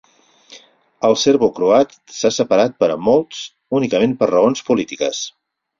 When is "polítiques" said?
4.73-5.27